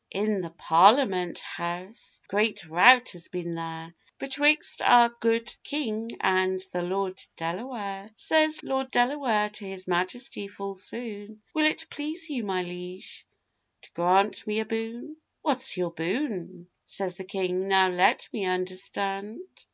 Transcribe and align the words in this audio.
]IN 0.20 0.42
the 0.42 0.50
Parliament 0.50 1.38
House, 1.38 2.20
a 2.26 2.28
great 2.28 2.66
rout 2.66 3.12
has 3.12 3.28
been 3.28 3.54
there, 3.54 3.94
Betwixt 4.18 4.82
our 4.82 5.08
good 5.20 5.56
King 5.62 6.10
and 6.20 6.60
the 6.74 6.82
Lord 6.82 7.18
Delaware: 7.38 8.10
Says 8.14 8.62
Lord 8.62 8.90
Delaware 8.90 9.48
to 9.48 9.64
his 9.64 9.88
Majesty 9.88 10.48
full 10.48 10.74
soon, 10.74 11.40
'Will 11.54 11.64
it 11.64 11.86
please 11.88 12.28
you, 12.28 12.44
my 12.44 12.62
liege, 12.62 13.24
to 13.80 13.90
grant 13.94 14.46
me 14.46 14.60
a 14.60 14.66
boon?' 14.66 15.16
'What's 15.40 15.78
your 15.78 15.92
boon,' 15.92 16.66
says 16.84 17.16
the 17.16 17.24
King, 17.24 17.66
'now 17.66 17.88
let 17.88 18.28
me 18.34 18.44
understand? 18.44 19.38